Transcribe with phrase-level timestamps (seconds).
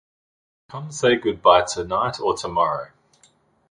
[0.71, 2.89] Come say goodbye tonight or tomorrow.